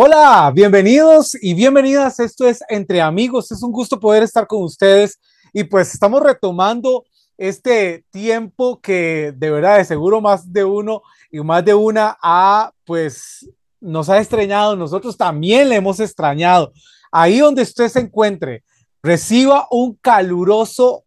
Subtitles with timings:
[0.00, 2.20] Hola, bienvenidos y bienvenidas.
[2.20, 3.50] Esto es Entre Amigos.
[3.50, 5.18] Es un gusto poder estar con ustedes
[5.52, 7.04] y pues estamos retomando
[7.36, 11.02] este tiempo que de verdad de seguro más de uno
[11.32, 13.50] y más de una ha pues
[13.80, 14.76] nos ha extrañado.
[14.76, 16.72] Nosotros también le hemos extrañado.
[17.10, 18.62] Ahí donde usted se encuentre,
[19.02, 21.06] reciba un caluroso,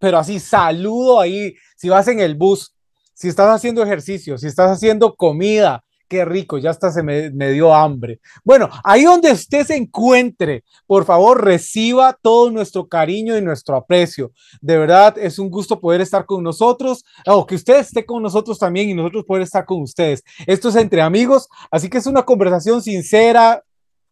[0.00, 1.54] pero así saludo ahí.
[1.76, 2.74] Si vas en el bus,
[3.14, 7.74] si estás haciendo ejercicio, si estás haciendo comida, qué rico, ya hasta se me, dio
[7.74, 8.20] hambre.
[8.42, 14.32] Bueno, ahí donde usted se encuentre, por favor, reciba todo nuestro cariño y nuestro aprecio.
[14.60, 18.58] De verdad, es un gusto poder estar con nosotros, o que usted esté con nosotros
[18.58, 20.24] también y nosotros poder estar con ustedes.
[20.46, 23.62] Esto es entre amigos, así que es una conversación sincera,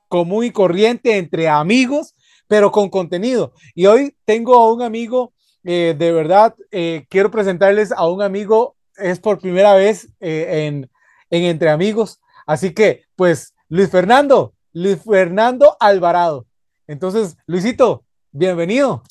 [0.08, 2.14] común y corriente entre amigos,
[2.46, 3.52] pero con contenido.
[3.74, 5.32] Y hoy tengo a un amigo,
[5.64, 10.90] eh, de verdad, eh, quiero presentarles a un amigo, es por primera vez eh, en
[11.30, 12.20] en Entre Amigos.
[12.46, 16.46] Así que, pues, Luis Fernando, Luis Fernando Alvarado.
[16.86, 19.02] Entonces, Luisito, bienvenido.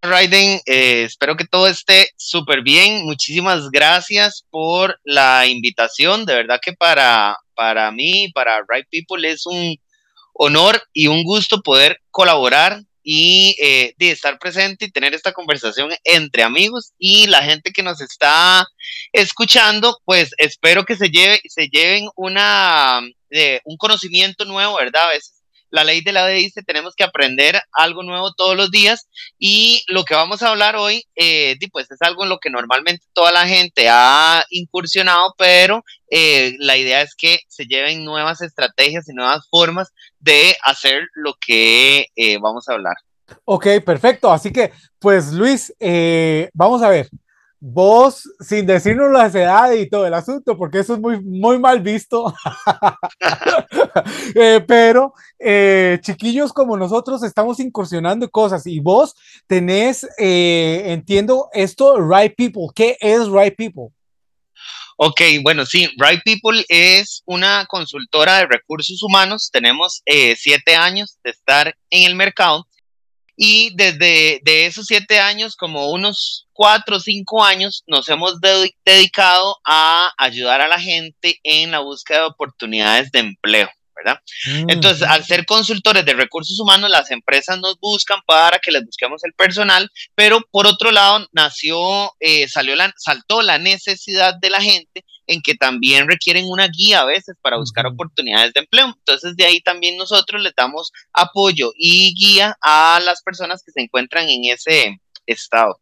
[0.00, 3.04] Raiden, eh, espero que todo esté súper bien.
[3.04, 6.24] Muchísimas gracias por la invitación.
[6.24, 9.76] De verdad que para, para mí, para Right People, es un
[10.34, 15.88] honor y un gusto poder colaborar y eh, de estar presente y tener esta conversación
[16.04, 18.66] entre amigos y la gente que nos está
[19.14, 23.00] escuchando, pues espero que se, lleve, se lleven una,
[23.30, 25.04] eh, un conocimiento nuevo, ¿verdad?
[25.04, 25.37] A veces
[25.70, 29.82] la ley de la ley dice tenemos que aprender algo nuevo todos los días y
[29.88, 33.32] lo que vamos a hablar hoy, eh, pues es algo en lo que normalmente toda
[33.32, 39.14] la gente ha incursionado, pero eh, la idea es que se lleven nuevas estrategias y
[39.14, 42.96] nuevas formas de hacer lo que eh, vamos a hablar.
[43.44, 44.32] Ok, perfecto.
[44.32, 45.72] Así que, pues Luis,
[46.54, 47.10] vamos a ver
[47.60, 51.80] vos, sin decirnos las edades y todo el asunto, porque eso es muy, muy mal
[51.80, 52.32] visto,
[54.34, 59.14] eh, pero eh, chiquillos como nosotros estamos incursionando cosas y vos
[59.46, 62.66] tenés, eh, entiendo esto, Right People.
[62.74, 63.88] ¿Qué es Right People?
[64.96, 69.48] Ok, bueno, sí, Right People es una consultora de recursos humanos.
[69.52, 70.02] Tenemos
[70.36, 72.67] siete años de estar en el mercado
[73.40, 78.40] y desde de esos siete años, como unos cuatro o cinco años, nos hemos
[78.84, 83.70] dedicado a ayudar a la gente en la búsqueda de oportunidades de empleo.
[83.94, 84.20] ¿verdad?
[84.46, 88.84] Mm, Entonces, al ser consultores de recursos humanos, las empresas nos buscan para que les
[88.84, 94.50] busquemos el personal, pero por otro lado, nació, eh, salió la, saltó la necesidad de
[94.50, 98.86] la gente en que también requieren una guía a veces para buscar oportunidades de empleo.
[98.86, 103.82] Entonces, de ahí también nosotros les damos apoyo y guía a las personas que se
[103.82, 105.78] encuentran en ese estado.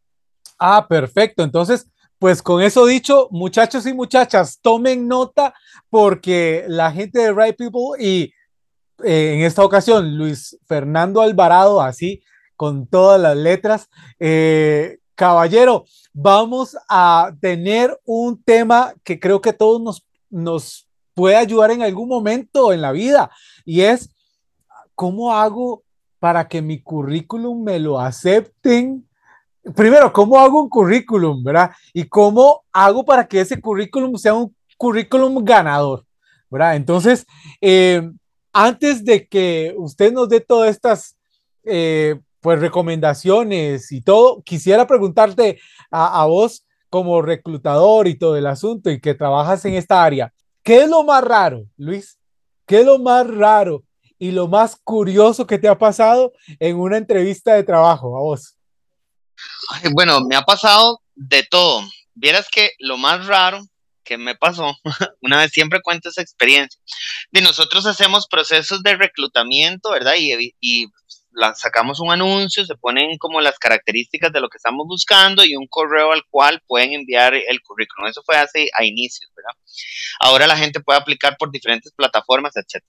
[0.59, 1.43] Ah, perfecto.
[1.43, 1.87] Entonces,
[2.19, 5.53] pues con eso dicho, muchachos y muchachas, tomen nota
[5.89, 8.33] porque la gente de Right People y
[9.03, 12.21] eh, en esta ocasión Luis Fernando Alvarado, así
[12.55, 13.87] con todas las letras,
[14.19, 21.71] eh, caballero, vamos a tener un tema que creo que todos nos, nos puede ayudar
[21.71, 23.31] en algún momento en la vida
[23.65, 24.09] y es
[24.93, 25.83] cómo hago
[26.19, 29.07] para que mi currículum me lo acepten.
[29.75, 31.71] Primero, ¿cómo hago un currículum, verdad?
[31.93, 36.05] Y cómo hago para que ese currículum sea un currículum ganador,
[36.49, 36.75] ¿verdad?
[36.75, 37.25] Entonces,
[37.59, 38.07] eh,
[38.53, 41.17] antes de que usted nos dé todas estas
[41.63, 45.59] eh, pues recomendaciones y todo, quisiera preguntarte
[45.91, 50.31] a, vos como reclutador y todo el asunto y que trabajas en esta área,
[50.63, 52.17] ¿qué es lo más raro, Luis?
[52.65, 53.83] ¿Qué es lo más raro
[54.17, 58.55] y lo más curioso que te ha pasado en una entrevista de trabajo a vos?
[59.91, 61.81] Bueno, me ha pasado de todo.
[62.13, 63.59] Vieras que lo más raro
[64.05, 64.73] que me pasó,
[65.21, 66.79] una vez siempre cuento esa experiencia,
[67.29, 70.13] de nosotros hacemos procesos de reclutamiento, ¿verdad?
[70.17, 70.87] Y
[71.55, 75.67] sacamos un anuncio, se ponen como las características de lo que estamos buscando y un
[75.67, 78.09] correo al cual pueden enviar el currículum.
[78.09, 79.57] Eso fue hace a inicios, ¿verdad?
[80.19, 82.83] Ahora la gente puede aplicar por diferentes plataformas, etc.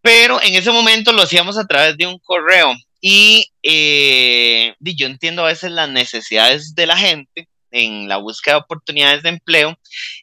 [0.00, 5.06] Pero en ese momento lo hacíamos a través de un correo y, eh, y yo
[5.06, 9.76] entiendo a veces las necesidades de la gente en la búsqueda de oportunidades de empleo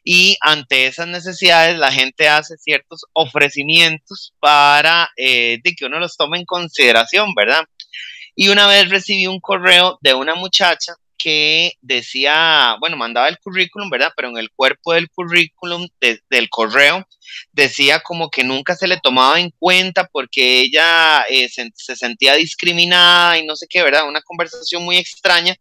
[0.04, 6.16] y ante esas necesidades la gente hace ciertos ofrecimientos para eh, de que uno los
[6.16, 7.64] tome en consideración, ¿verdad?
[8.34, 13.90] Y una vez recibí un correo de una muchacha que decía, bueno, mandaba el currículum,
[13.90, 14.12] ¿verdad?
[14.16, 17.06] Pero en el cuerpo del currículum, del correo,
[17.52, 22.34] decía como que nunca se le tomaba en cuenta porque ella eh, se, se, sentía
[22.34, 24.08] discriminada y no sé qué, ¿verdad?
[24.08, 25.54] Una conversación muy extraña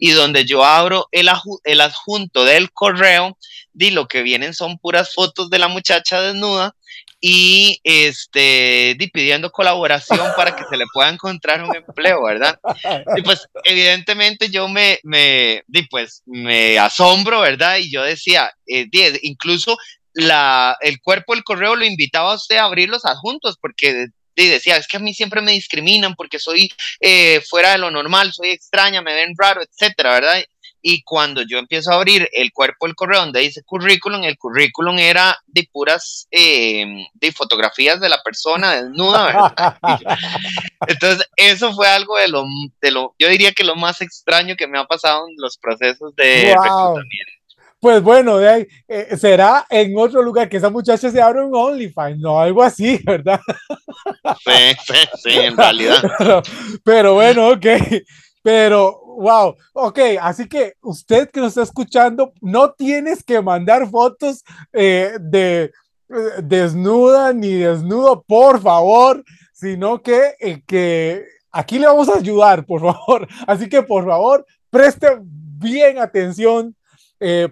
[0.00, 1.28] y donde yo abro el,
[1.64, 3.36] el adjunto del correo,
[3.72, 6.74] di lo que vienen son puras fotos de la muchacha desnuda
[7.20, 12.58] y este, pidiendo colaboración para que se le pueda encontrar un empleo, ¿verdad?
[13.14, 17.76] Y pues evidentemente yo me, me, pues, me asombro, ¿verdad?
[17.76, 18.88] Y yo decía, eh,
[19.22, 19.76] incluso
[20.14, 24.48] la, el cuerpo del correo lo invitaba a usted a abrir los adjuntos porque y
[24.48, 28.32] decía, es que a mí siempre me discriminan porque soy eh, fuera de lo normal,
[28.32, 30.42] soy extraña, me ven raro, etcétera, ¿verdad?
[30.82, 34.98] Y cuando yo empiezo a abrir el cuerpo del correo donde dice currículum, el currículum
[34.98, 39.76] era de puras eh, de fotografías de la persona desnuda, ¿verdad?
[40.88, 42.46] Entonces, eso fue algo de lo,
[42.80, 46.14] de lo, yo diría que lo más extraño que me ha pasado en los procesos
[46.16, 47.39] de reclutamiento.
[47.80, 51.54] Pues bueno, de ahí, eh, será en otro lugar que esa muchacha se abra un
[51.54, 53.40] OnlyFans, no algo así, ¿verdad?
[54.44, 56.02] Sí, sí, sí, en realidad.
[56.84, 57.66] pero bueno, ok.
[58.42, 64.42] Pero, wow, ok, así que usted que nos está escuchando, no tienes que mandar fotos
[64.72, 69.22] eh, de eh, desnuda ni desnudo, por favor,
[69.52, 73.28] sino que, eh, que aquí le vamos a ayudar, por favor.
[73.46, 76.74] Así que, por favor, preste bien atención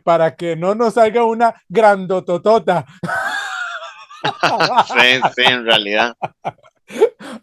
[0.03, 2.87] para que no nos salga una grandototota.
[4.89, 6.17] sí, sí, en realidad.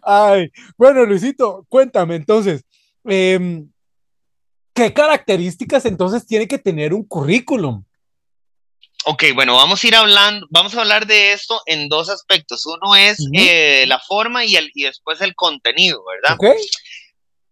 [0.02, 2.66] Ay, bueno, Luisito, cuéntame entonces,
[3.06, 3.72] Em,
[4.74, 7.84] ¿qué características entonces tiene que tener un currículum?
[9.06, 12.66] Ok, bueno, vamos a ir hablando, vamos a hablar de esto en dos aspectos.
[12.66, 16.38] Uno es eh, la forma y, el, y después el contenido, ¿verdad?
[16.38, 16.66] Okay.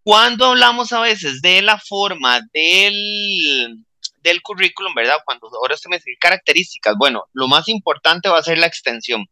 [0.01, 3.85] Cuando hablamos a veces de la forma del,
[4.23, 5.17] del currículum, ¿verdad?
[5.25, 9.25] Cuando ahora se me dice características, bueno, lo más importante va a ser la extensión.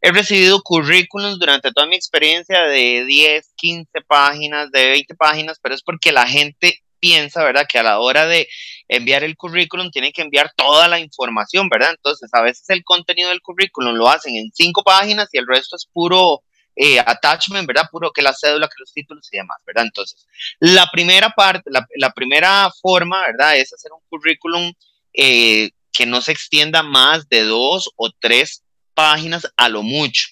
[0.00, 5.74] He recibido currículums durante toda mi experiencia de 10, 15 páginas, de 20 páginas, pero
[5.74, 7.66] es porque la gente piensa, ¿verdad?
[7.68, 8.48] Que a la hora de
[8.88, 11.90] enviar el currículum tiene que enviar toda la información, ¿verdad?
[11.90, 15.76] Entonces, a veces el contenido del currículum lo hacen en cinco páginas y el resto
[15.76, 16.42] es puro
[16.76, 17.88] eh, attachment, ¿verdad?
[17.90, 19.84] Puro que la cédula, que los títulos y demás, ¿verdad?
[19.84, 20.26] Entonces,
[20.60, 23.56] la primera parte, la, primera forma, ¿verdad?
[23.56, 24.72] Es hacer un currículum
[25.14, 28.62] eh, que no se extienda más de dos o tres
[28.92, 30.28] páginas a lo mucho.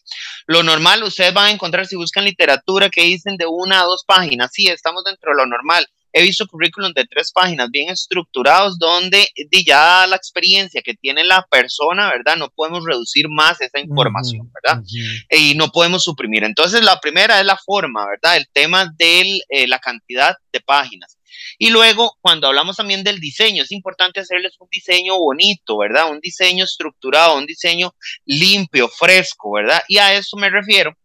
[0.46, 4.04] Lo normal, ustedes van a encontrar si buscan literatura que dicen de una a dos
[4.06, 4.50] páginas.
[4.52, 5.88] Sí, estamos dentro de lo normal.
[6.16, 9.28] He visto currículum de tres páginas bien estructurados donde
[9.66, 12.36] ya la experiencia que tiene la persona, ¿verdad?
[12.36, 14.80] No podemos reducir más esa información, ¿verdad?
[15.28, 16.44] Y no podemos suprimir.
[16.44, 18.36] Entonces, la primera es la forma, ¿verdad?
[18.36, 21.18] El tema de eh, la cantidad de páginas.
[21.58, 26.12] Y luego, cuando hablamos también del diseño, es importante hacerles un diseño bonito, ¿verdad?
[26.12, 27.92] Un diseño estructurado, un diseño
[28.24, 29.82] limpio, fresco, ¿verdad?
[29.88, 30.96] Y a eso me refiero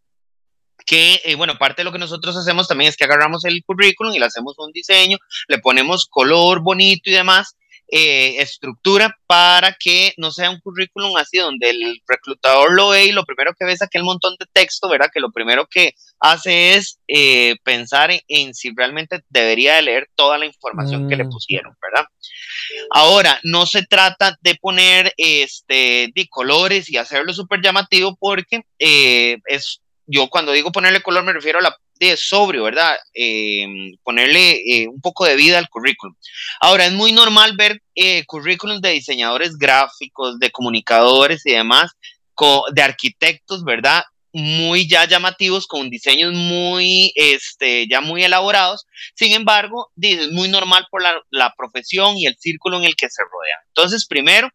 [0.90, 4.12] que, eh, bueno, parte de lo que nosotros hacemos también es que agarramos el currículum
[4.12, 7.54] y le hacemos un diseño, le ponemos color bonito y demás,
[7.92, 13.12] eh, estructura para que no sea un currículum así donde el reclutador lo ve y
[13.12, 15.10] lo primero que ve es aquel montón de texto, ¿verdad?
[15.14, 20.38] Que lo primero que hace es eh, pensar en, si realmente debería de leer toda
[20.38, 21.30] la información que le mm.
[21.30, 22.08] pusieron, ¿verdad?
[22.90, 29.38] Ahora, no se trata de poner este, de colores y hacerlo súper llamativo porque eh,
[29.46, 32.96] es, yo cuando digo ponerle color me refiero a la de sobrio, ¿verdad?
[33.12, 36.16] Em, ponerle eh, un poco de vida al currículum.
[36.60, 41.92] Ahora, es muy normal ver eh, currículums de diseñadores gráficos, de comunicadores y demás,
[42.72, 44.02] de arquitectos, ¿verdad?
[44.32, 48.86] Muy ya llamativos, con diseños muy, este, ya muy elaborados.
[49.14, 53.10] Sin embargo, es muy normal por la, la profesión y el círculo en el que
[53.10, 53.56] se rodea.
[53.68, 54.48] Entonces, primero,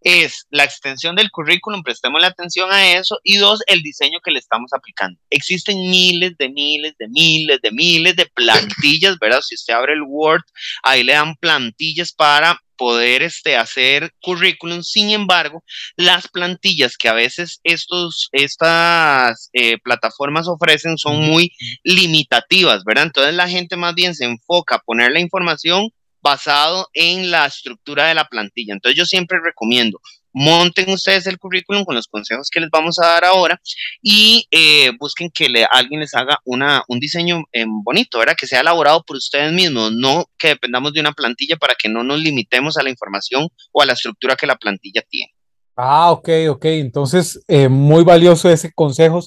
[0.00, 4.30] es la extensión del currículum, prestemos la atención a eso, y dos, el diseño que
[4.30, 5.18] le estamos aplicando.
[5.30, 9.40] Existen miles de miles de miles de miles de plantillas, ¿verdad?
[9.42, 10.42] Si usted abre el Word,
[10.82, 14.82] ahí le dan plantillas para poder este, hacer currículum.
[14.82, 15.62] Sin embargo,
[15.96, 21.52] las plantillas que a veces estos, estas eh, plataformas ofrecen son muy
[21.82, 23.04] limitativas, ¿verdad?
[23.04, 25.90] Entonces la gente más bien se enfoca a poner la información
[26.20, 28.74] basado en la estructura de la plantilla.
[28.74, 30.00] Entonces yo siempre recomiendo,
[30.32, 33.60] monten ustedes el currículum con los consejos que les vamos a dar ahora
[34.02, 38.36] y eh, busquen que le, alguien les haga una, un diseño eh, bonito, ¿verdad?
[38.38, 42.04] Que sea elaborado por ustedes mismos, no que dependamos de una plantilla para que no
[42.04, 45.32] nos limitemos a la información o a la estructura que la plantilla tiene.
[45.76, 46.64] Ah, ok, ok.
[46.64, 49.20] Entonces, eh, muy valioso ese consejo.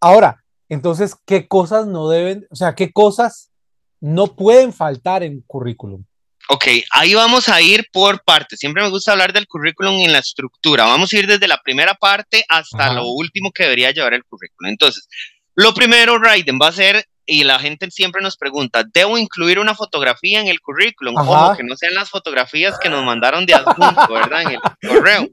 [0.00, 3.52] Ahora, entonces, ¿qué cosas no deben, o sea, qué cosas
[4.00, 6.04] no pueden faltar en currículum?
[6.48, 8.58] Ok, ahí vamos a ir por partes.
[8.58, 10.84] Siempre me gusta hablar del currículum en la estructura.
[10.84, 14.70] Vamos a ir desde la primera parte hasta lo último que debería llevar el currículum.
[14.70, 15.08] Entonces,
[15.54, 19.74] lo primero, Raiden, va a ser y la gente siempre nos pregunta, ¿debo incluir una
[19.74, 21.16] fotografía en el currículum?
[21.16, 24.42] Ojo, que no sean las fotografías que nos mandaron de adjunto, ¿verdad?
[24.42, 25.28] En el correo.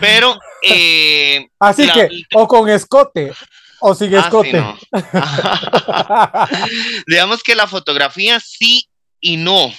[0.00, 0.36] Pero...
[0.62, 3.32] Eh, Así que, o con escote,
[3.80, 4.64] o sin ah, escote.
[7.06, 8.88] Digamos que la fotografía sí
[9.20, 9.72] y no.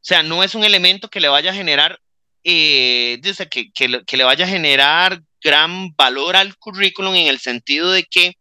[0.00, 2.00] O sea, no es un elemento que le vaya a generar,
[2.44, 7.90] eh, dice que, que le vaya a generar gran valor al currículum en el sentido
[7.90, 8.34] de que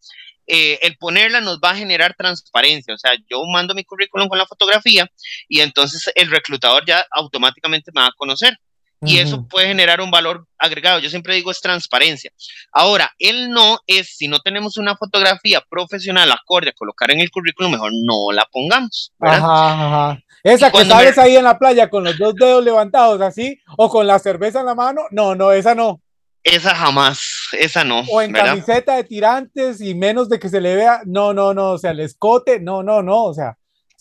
[0.51, 2.93] eh, el ponerla nos va a generar transparencia.
[2.93, 5.07] O sea, yo mando mi currículum con la fotografía
[5.47, 8.57] y entonces el reclutador ya automáticamente me va a conocer.
[9.01, 10.99] Y eso puede generar un valor agregado.
[10.99, 12.33] Yo siempre digo es transparencia.
[12.73, 17.31] Ahora, el no es si no tenemos una fotografía profesional acorde a colocar en el
[17.31, 19.13] currículum, mejor no la pongamos.
[19.21, 20.23] Ajá, ajá.
[20.43, 24.08] Esa que sales ahí en la playa con los dos dedos levantados así o con
[24.08, 26.01] la cerveza en la mano, no, no, esa no.
[26.43, 28.01] Esa jamás, esa no.
[28.12, 31.72] O en camiseta de tirantes y menos de que se le vea, no, no, no,
[31.72, 33.58] o sea, el escote, no, no, no, o sea,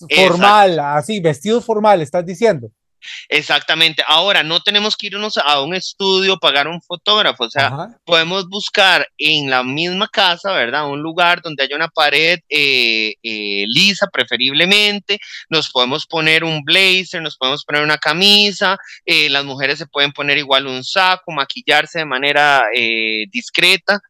[0.08, 2.70] formal, así, vestido formal, estás diciendo.
[3.28, 4.02] Exactamente.
[4.06, 9.08] Ahora, no tenemos que irnos a un estudio, pagar un fotógrafo, o sea, podemos buscar
[9.18, 10.88] en la misma casa, ¿verdad?
[10.88, 15.18] Un lugar donde haya una pared eh, eh, lisa, preferiblemente.
[15.48, 18.76] Nos podemos poner un blazer, nos podemos poner una camisa.
[19.04, 22.64] Eh, las mujeres se pueden poner igual un saco, maquillarse de manera
[23.30, 24.00] discreta.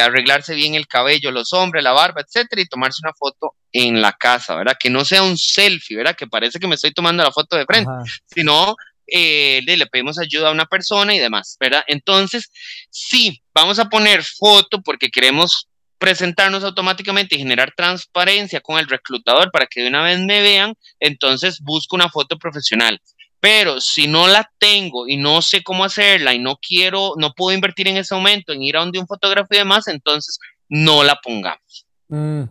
[0.00, 4.12] Arreglarse bien el cabello, los hombres, la barba, etcétera, y tomarse una foto en la
[4.12, 4.76] casa, ¿verdad?
[4.78, 6.16] Que no sea un selfie, ¿verdad?
[6.16, 7.90] Que parece que me estoy tomando la foto de frente,
[8.26, 8.76] sino
[9.06, 11.84] eh, le, pedimos ayuda a una persona y demás, ¿verdad?
[11.86, 12.50] Entonces,
[12.90, 19.50] sí, vamos a poner foto porque queremos presentarnos automáticamente y generar transparencia con el reclutador
[19.50, 23.00] para que de una vez me vean, entonces busco una foto profesional.
[23.44, 27.54] Pero si no la tengo y no sé cómo hacerla y no quiero, no puedo
[27.54, 30.38] invertir en ese momento en ir a donde un fotógrafo y demás, entonces
[30.70, 31.86] no la pongamos.
[32.08, 32.44] Mm.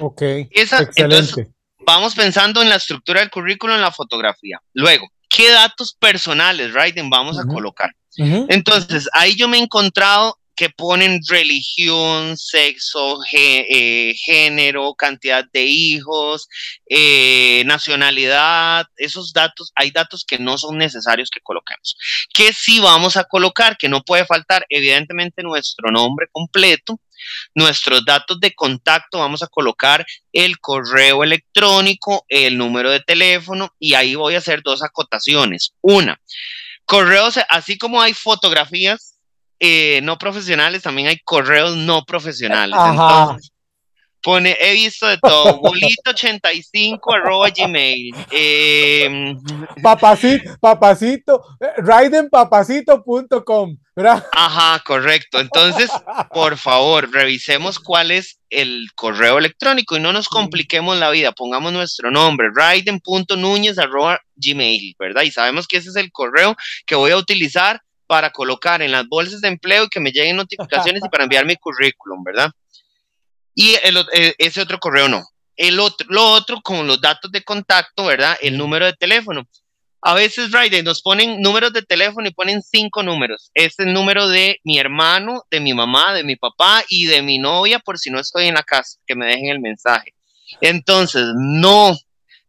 [0.00, 0.20] Ok.
[0.20, 1.48] excelente.
[1.86, 4.60] vamos pensando en la estructura del currículo en la fotografía.
[4.74, 7.96] Luego, ¿qué datos personales, right, vamos a colocar?
[8.18, 16.48] Entonces, ahí yo me he encontrado que ponen religión, sexo, eh, género, cantidad de hijos,
[16.88, 21.96] eh, nacionalidad, esos datos, hay datos que no son necesarios que coloquemos.
[22.32, 23.76] ¿Qué sí vamos a colocar?
[23.76, 27.00] Que no puede faltar, evidentemente, nuestro nombre completo,
[27.54, 33.94] nuestros datos de contacto, vamos a colocar el correo electrónico, el número de teléfono y
[33.94, 35.74] ahí voy a hacer dos acotaciones.
[35.82, 36.18] Una,
[36.86, 39.15] correos, así como hay fotografías
[39.60, 42.76] eh, no profesionales, también hay correos no profesionales.
[42.78, 43.52] Entonces,
[44.26, 48.12] Pone, he visto de todo, bolito85 arroba gmail.
[48.32, 49.36] Eh,
[49.80, 51.40] papacito, papacito,
[51.76, 54.26] raidenpapacito.com, ¿verdad?
[54.32, 55.38] Ajá, correcto.
[55.38, 55.92] Entonces,
[56.34, 61.30] por favor, revisemos cuál es el correo electrónico y no nos compliquemos la vida.
[61.30, 65.22] Pongamos nuestro nombre, raiden.núñez arroba gmail, ¿verdad?
[65.22, 69.06] Y sabemos que ese es el correo que voy a utilizar para colocar en las
[69.06, 72.50] bolsas de empleo y que me lleguen notificaciones y para enviar mi currículum, ¿verdad?
[73.54, 75.24] Y eh, ese otro correo no.
[75.56, 78.36] El otro, lo otro con los datos de contacto, ¿verdad?
[78.40, 79.48] El número de teléfono.
[80.02, 83.50] A veces, Friday, nos ponen números de teléfono y ponen cinco números.
[83.54, 87.22] Este es el número de mi hermano, de mi mamá, de mi papá y de
[87.22, 90.14] mi novia, por si no estoy en la casa, que me dejen el mensaje.
[90.60, 91.96] Entonces, no,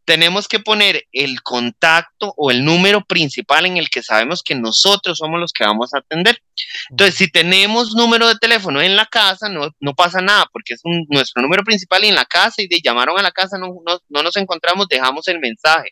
[0.08, 5.18] tenemos que poner el contacto o el número principal en el que sabemos que nosotros
[5.18, 6.42] somos los que vamos a atender.
[6.88, 10.80] Entonces, si tenemos número de teléfono en la casa, no, no pasa nada, porque es
[11.10, 13.68] nuestro número principal y en la casa y de llamaron a la casa, no,
[14.08, 15.90] no, nos encontramos, dejamos el mensaje.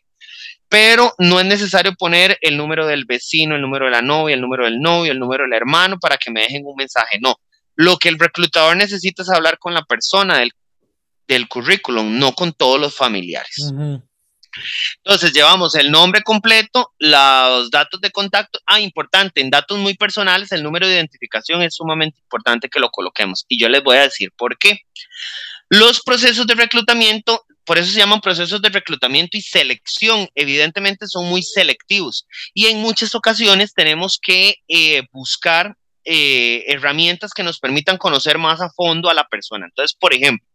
[0.67, 4.41] Pero no es necesario poner el número del vecino, el número de la novia, el
[4.41, 7.19] número del novio, el número del hermano para que me dejen un mensaje.
[7.21, 7.35] No,
[7.75, 10.53] lo que el reclutador necesita es hablar con la persona del,
[11.27, 13.71] del currículum, no con todos los familiares.
[14.97, 18.59] Entonces llevamos el nombre completo, los datos de contacto.
[18.65, 22.89] Ah, importante, en datos muy personales, el número de identificación es sumamente importante que lo
[22.89, 23.45] coloquemos.
[23.47, 24.81] Y yo les voy a decir por qué.
[25.69, 31.25] Los procesos de reclutamiento, por eso se llaman procesos de reclutamiento y selección, evidentemente son
[31.27, 32.25] muy selectivos.
[32.53, 35.75] Y en muchas ocasiones tenemos que eh, buscar
[36.09, 39.65] eh, herramientas que nos permitan conocer más a fondo a la persona.
[39.65, 40.47] Entonces, por ejemplo,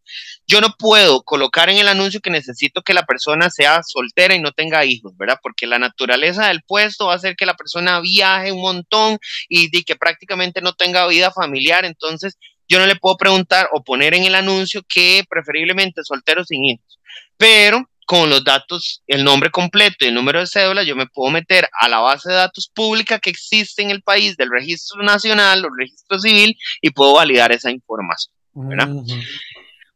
[0.47, 4.41] yo no puedo colocar en el anuncio que necesito que la persona sea soltera y
[4.41, 5.39] no tenga hijos, ¿verdad?
[5.43, 9.71] Porque la naturaleza del puesto va a hacer que la persona viaje un montón y,
[9.85, 11.85] que prácticamente no tenga vida familiar.
[11.85, 16.65] Entonces, yo no le puedo preguntar o poner en el anuncio que preferiblemente soltero sin
[16.65, 16.99] hijos.
[17.37, 21.31] Pero con los datos, el nombre completo y el número de cédula, yo me puedo
[21.31, 25.65] meter a la base de datos pública que existe en el país del registro nacional
[25.65, 28.35] o registro civil y puedo validar esa información.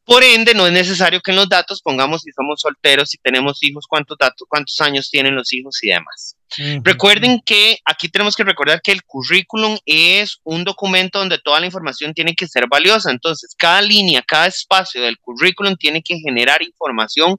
[0.07, 3.61] Por ende, no es necesario que en los datos pongamos si somos solteros, si tenemos
[3.65, 6.37] hijos, cuántos datos, cuántos años tienen los hijos y demás.
[6.85, 11.67] Recuerden que aquí tenemos que recordar que el currículum es un documento donde toda la
[11.67, 13.11] información tiene que ser valiosa.
[13.11, 17.37] Entonces, cada línea, cada espacio del currículum tiene que generar información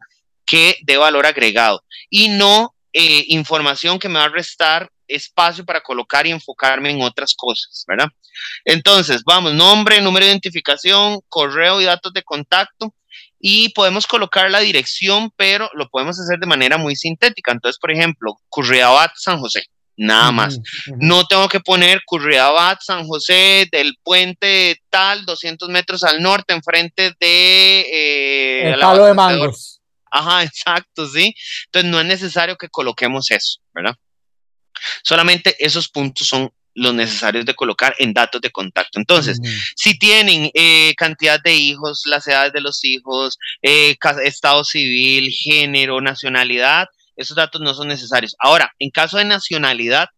[0.48, 5.82] que dé valor agregado y no eh, información que me va a restar espacio para
[5.82, 8.08] colocar y enfocarme en otras cosas, ¿verdad?
[8.66, 12.94] Entonces, vamos, nombre, número de identificación, correo y datos de contacto.
[13.40, 17.52] Y podemos colocar la dirección, pero lo podemos hacer de manera muy sintética.
[17.52, 20.60] Entonces, por ejemplo, Curriabat San José, nada más.
[20.98, 27.14] No tengo que poner Curriabat San José del puente tal, 200 metros al norte, enfrente
[27.20, 27.86] de...
[27.92, 29.77] Eh, El palo de mangos.
[30.12, 31.34] Ajá, exacto, sí.
[31.66, 33.96] Entonces, no es necesario que coloquemos eso, ¿verdad?
[35.04, 39.00] Solamente esos puntos son los necesarios de colocar en datos de contacto.
[39.00, 39.40] Entonces,
[39.76, 46.00] si tienen eh, cantidad de hijos, las edades de los hijos, eh, estado civil, género,
[46.02, 46.86] nacionalidad,
[47.16, 48.36] esos datos no son necesarios.
[48.38, 50.10] Ahora, en caso de nacionalidad,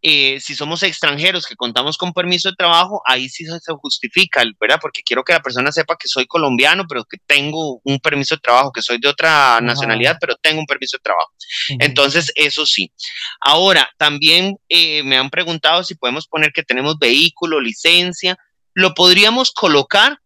[0.00, 4.78] eh, si somos extranjeros que contamos con permiso de trabajo, ahí sí se justifica, ¿verdad?
[4.80, 8.40] Porque quiero que la persona sepa que soy colombiano, pero que tengo un permiso de
[8.40, 11.32] trabajo, que soy de otra nacionalidad, pero tengo un permiso de trabajo.
[11.80, 12.92] Entonces, eso sí.
[13.40, 18.36] Ahora, también eh, me han preguntado si podemos poner que tenemos vehículo, licencia.
[18.74, 20.20] Lo podríamos colocar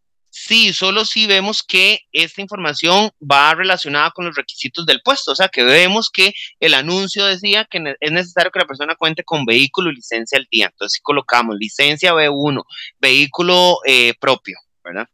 [0.44, 5.34] Sí, solo si vemos que esta información va relacionada con los requisitos del puesto, o
[5.36, 9.44] sea, que vemos que el anuncio decía que es necesario que la persona cuente con
[9.44, 10.66] vehículo y licencia al día.
[10.66, 12.60] Entonces, si colocamos licencia B1,
[12.98, 15.06] vehículo eh, propio, ¿verdad?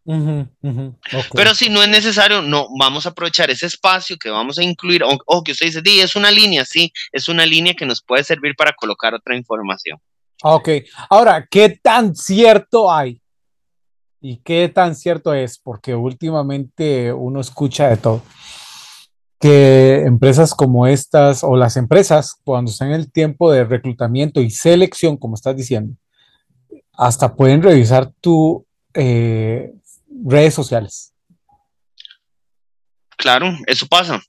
[1.35, 5.05] Pero si no es necesario, no, vamos a aprovechar ese espacio que vamos a incluir,
[5.05, 8.25] o, que usted dice, di, es una línea, sí, es una línea que nos puede
[8.25, 9.99] servir para colocar otra información.
[10.43, 10.71] Ok,
[11.11, 13.21] ahora, ¿qué tan cierto hay
[14.21, 15.59] ¿Y qué tan cierto es?
[15.59, 18.23] Porque últimamente uno escucha de todo.
[19.41, 24.51] Que empresas como estas o las empresas, cuando están en el tiempo de reclutamiento y
[24.51, 25.95] selección, como estás diciendo,
[26.93, 28.63] hasta pueden revisar tus
[28.95, 29.73] eh,
[30.25, 31.15] redes sociales.
[33.17, 34.21] Claro, eso pasa.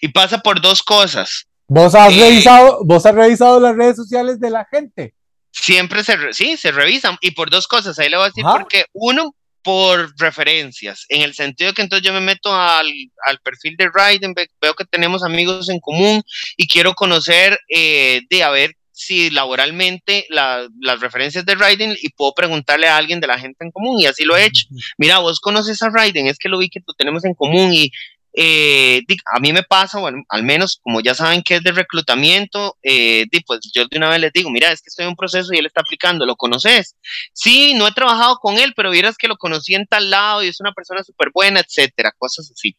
[0.00, 1.46] Y pasa por dos cosas.
[1.68, 5.14] ¿Vos has, eh, revisado, ¿Vos has revisado las redes sociales de la gente?
[5.50, 7.16] Siempre se, sí, se revisan.
[7.20, 11.34] Y por dos cosas, ahí le voy a decir porque uno, por referencias, en el
[11.34, 12.90] sentido que entonces yo me meto al,
[13.26, 16.22] al perfil de Raiden, veo que tenemos amigos en común
[16.56, 22.32] y quiero conocer eh, de a ver si laboralmente las referencias de Raiden y puedo
[22.34, 24.66] preguntarle a alguien de la gente en común y así lo he hecho.
[24.96, 27.92] Mira, vos conoces a Raiden, es que lo vi que tú tenemos en común y
[28.40, 29.02] eh,
[29.34, 33.26] a mí me pasa, bueno, al menos como ya saben que es de reclutamiento, eh,
[33.44, 35.58] pues yo de una vez les digo, mira, es que estoy en un proceso y
[35.58, 36.94] él está aplicando, ¿lo conoces?
[37.32, 40.46] Sí, no he trabajado con él, pero vieras que lo conocí en tal lado y
[40.46, 42.76] es una persona súper buena, etcétera, cosas así.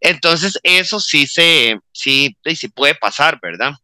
[0.00, 3.74] Entonces, eso sí se, sí, sí puede pasar, ¿verdad?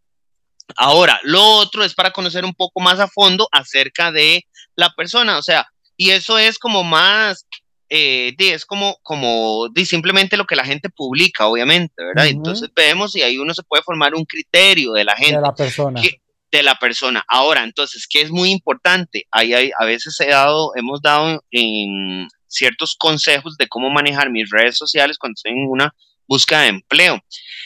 [0.77, 5.39] Ahora, lo otro es para conocer un poco más a fondo acerca de la persona,
[5.39, 7.47] o sea, y eso es como más
[7.89, 12.27] eh, es como, como simplemente lo que la gente publica, obviamente, ¿verdad?
[12.27, 15.37] Entonces vemos y ahí uno se puede formar un criterio de la gente.
[15.37, 16.03] De la persona.
[16.51, 17.25] de la persona.
[17.29, 19.27] Ahora, entonces, ¿qué es muy importante?
[19.31, 24.49] Ahí hay, a veces he dado, hemos dado en ciertos consejos de cómo manejar mis
[24.51, 25.95] redes sociales cuando estoy en una
[26.27, 27.21] búsqueda de empleo.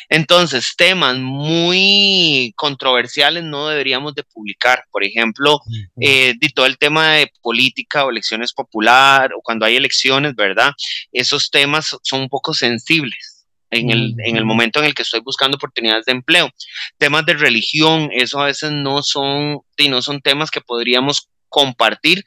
[0.09, 4.85] Entonces, temas muy controversiales no deberíamos de publicar.
[4.91, 5.61] Por ejemplo,
[6.01, 10.73] eh, de todo el tema de política o elecciones popular o cuando hay elecciones, ¿verdad?
[11.13, 13.35] Esos temas son un poco sensibles.
[13.71, 16.51] En el, en el momento en el que estoy buscando oportunidades de empleo.
[16.97, 22.25] Temas de religión, eso a veces no son, no son temas que podríamos compartir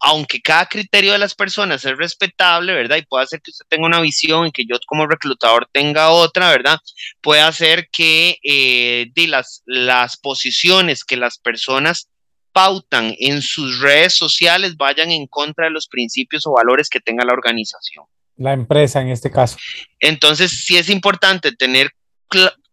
[0.00, 2.96] aunque cada criterio de las personas es respetable, ¿verdad?
[2.96, 6.50] Y puede hacer que usted tenga una visión y que yo como reclutador tenga otra,
[6.50, 6.78] ¿verdad?
[7.20, 12.08] Puede hacer que eh, las, las posiciones que las personas
[12.52, 17.24] pautan en sus redes sociales vayan en contra de los principios o valores que tenga
[17.24, 18.04] la organización.
[18.36, 19.58] La empresa en este caso.
[19.98, 21.90] Entonces, sí es importante tener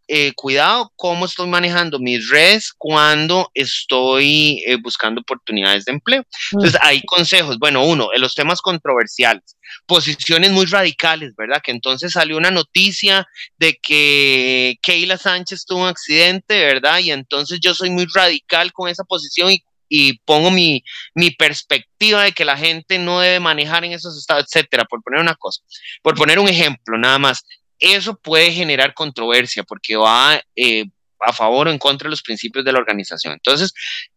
[0.07, 6.23] eh, cuidado cómo estoy manejando mis redes cuando estoy eh, buscando oportunidades de empleo.
[6.51, 7.57] Entonces, hay consejos.
[7.57, 11.61] Bueno, uno, en los temas controversiales, posiciones muy radicales, ¿verdad?
[11.63, 16.99] Que entonces salió una noticia de que Keila Sánchez tuvo un accidente, ¿verdad?
[16.99, 22.23] Y entonces yo soy muy radical con esa posición y y pongo mi, mi, perspectiva
[22.23, 25.61] de que la gente no debe manejar en esos estados, etcétera, por poner una cosa,
[26.01, 27.45] por poner un ejemplo nada más
[27.79, 30.85] eso puede generar controversia porque va eh,
[31.19, 33.33] a favor o en contra de los principios de la organización.
[33.33, 33.73] Entonces,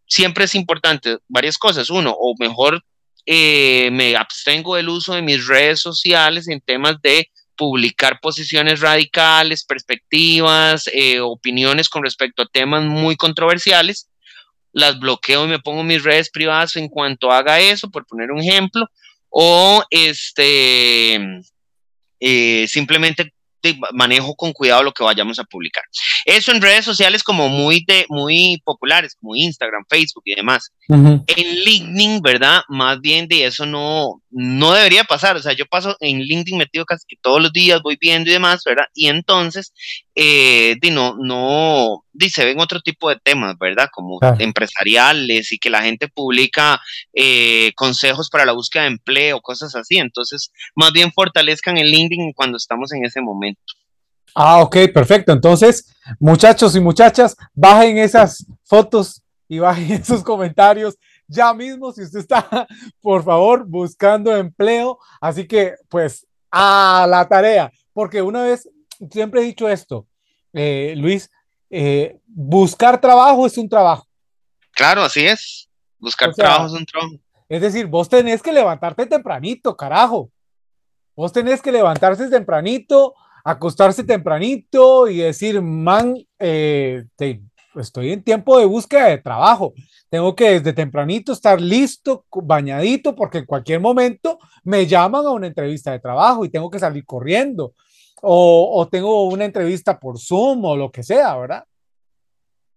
[0.07, 1.91] siempre es importante varias cosas.
[1.91, 2.83] Uno, o mejor
[3.27, 9.65] eh, me abstengo del uso de mis redes sociales en temas de publicar posiciones radicales,
[9.65, 14.09] perspectivas, eh, opiniones con respecto a temas muy controversiales.
[14.73, 18.41] Las bloqueo y me pongo mis redes privadas en cuanto haga eso, por poner un
[18.41, 18.87] ejemplo.
[19.29, 21.19] O este,
[22.21, 23.33] eh, simplemente
[23.93, 25.85] manejo con cuidado lo que vayamos a publicar.
[26.25, 30.73] Eso en redes sociales como muy, de, muy populares, como Instagram, Facebook y demás.
[30.89, 32.63] En LinkedIn, ¿verdad?
[32.69, 35.37] Más bien de eso no, no debería pasar.
[35.37, 38.63] O sea, yo paso en LinkedIn metido casi todos los días, voy viendo y demás,
[38.65, 38.87] ¿verdad?
[38.95, 39.73] Y entonces,
[40.15, 43.89] eh, no, no, se ven otro tipo de temas, ¿verdad?
[43.93, 46.81] Como empresariales y que la gente publica
[47.13, 49.99] eh, consejos para la búsqueda de empleo, cosas así.
[49.99, 53.61] Entonces, más bien fortalezcan el LinkedIn cuando estamos en ese momento.
[54.35, 55.33] Ah, ok, perfecto.
[55.33, 60.97] Entonces, muchachos y muchachas, bajen esas fotos y bajen esos comentarios
[61.29, 62.67] ya mismo si usted está,
[63.01, 64.99] por favor, buscando empleo.
[65.21, 68.69] Así que, pues, a la tarea, porque una vez,
[69.11, 70.07] siempre he dicho esto,
[70.55, 71.31] eh, Luis,
[71.71, 74.07] eh, buscar trabajo es un trabajo.
[74.73, 75.69] Claro, así es.
[75.99, 77.15] Buscar trabajo es un trabajo.
[77.49, 80.31] Es decir, vos tenés que levantarte tempranito, carajo.
[81.17, 87.05] Vos tenés que levantarse tempranito, acostarse tempranito y decir, man, eh,
[87.75, 89.73] estoy en tiempo de búsqueda de trabajo.
[90.11, 95.47] Tengo que desde tempranito estar listo, bañadito, porque en cualquier momento me llaman a una
[95.47, 97.75] entrevista de trabajo y tengo que salir corriendo.
[98.23, 101.65] O, o tengo una entrevista por Zoom o lo que sea, ¿verdad?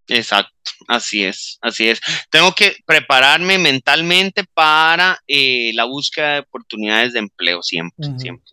[0.08, 0.52] Exacto,
[0.88, 2.02] así es, así es.
[2.30, 8.46] Tengo que prepararme mentalmente para eh, la búsqueda de oportunidades de empleo siempre, siempre.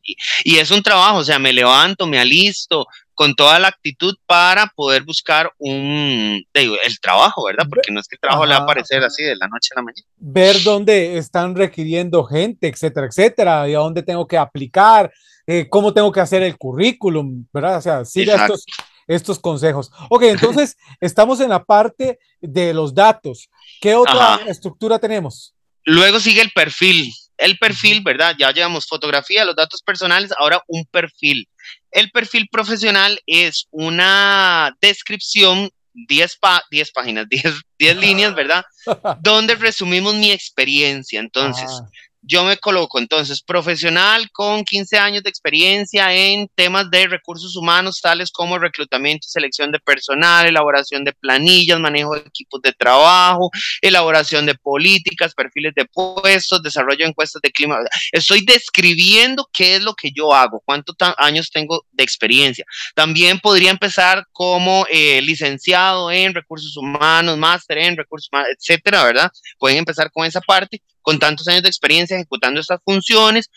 [0.44, 4.68] Y, es un trabajo, o sea, me levanto, me alisto con toda la actitud para
[4.76, 7.66] poder buscar un, el trabajo, ¿verdad?
[7.68, 9.80] Porque no es que el trabajo le va a aparecer así de la noche a
[9.80, 10.06] la mañana.
[10.16, 15.12] Ver dónde están requiriendo gente, etcétera, etcétera, y a dónde tengo que aplicar,
[15.48, 17.78] eh, cómo tengo que hacer el currículum, ¿verdad?
[17.78, 18.66] O sea, siga estos
[19.06, 19.90] estos consejos.
[20.10, 23.48] Ok, entonces estamos en la parte de los datos.
[23.80, 25.54] ¿Qué otra estructura tenemos?
[25.84, 27.10] Luego sigue el perfil.
[27.38, 28.36] El perfil, ¿verdad?
[28.38, 31.48] Ya llevamos fotografía, los datos personales, ahora un perfil.
[31.90, 36.38] El perfil profesional es una descripción 10,
[36.70, 38.64] 10 páginas, 10, 10 líneas, ¿verdad?
[39.22, 41.20] Donde resumimos mi experiencia.
[41.20, 41.88] Entonces, ah
[42.22, 48.00] yo me coloco entonces profesional con 15 años de experiencia en temas de recursos humanos,
[48.00, 53.50] tales como reclutamiento y selección de personal, elaboración de planillas, manejo de equipos de trabajo,
[53.80, 57.78] elaboración de políticas, perfiles de puestos, desarrollo de encuestas de clima.
[58.12, 62.64] Estoy describiendo qué es lo que yo hago, cuántos años tengo de experiencia.
[62.94, 69.30] También podría empezar como eh, licenciado en recursos humanos, máster en recursos humanos, etcétera, ¿verdad?
[69.58, 73.48] Pueden empezar con esa parte con tantos años de experiencia ejecutando estas funciones.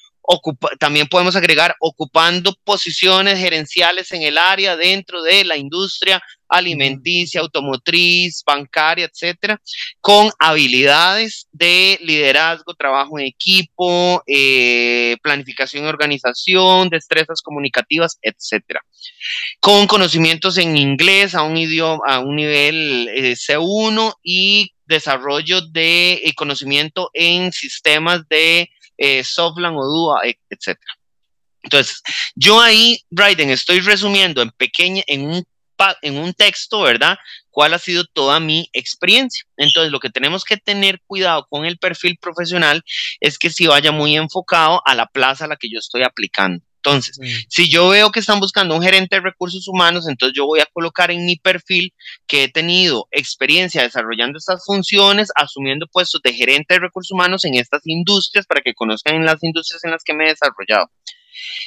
[0.79, 8.43] también podemos agregar ocupando posiciones gerenciales en el área dentro de la industria alimenticia, automotriz,
[8.45, 9.59] bancaria, etcétera,
[10.01, 18.81] con habilidades de liderazgo, trabajo en equipo, eh, planificación y organización, destrezas comunicativas, etcétera.
[19.59, 26.13] Con conocimientos en inglés a un idioma, a un nivel eh, C1 y desarrollo de
[26.13, 30.77] eh, conocimiento en sistemas de eh, Softland o DUA, etc.
[31.63, 32.01] Entonces,
[32.35, 35.45] yo ahí, Raiden, estoy resumiendo en pequeña, en un,
[36.01, 37.17] en un texto, ¿verdad?
[37.49, 39.45] ¿Cuál ha sido toda mi experiencia?
[39.57, 42.83] Entonces, lo que tenemos que tener cuidado con el perfil profesional
[43.19, 46.63] es que si vaya muy enfocado a la plaza a la que yo estoy aplicando.
[46.83, 50.61] Entonces, si yo veo que están buscando un gerente de recursos humanos, entonces yo voy
[50.61, 51.93] a colocar en mi perfil
[52.25, 57.53] que he tenido experiencia desarrollando estas funciones, asumiendo puestos de gerente de recursos humanos en
[57.53, 60.89] estas industrias para que conozcan las industrias en las que me he desarrollado.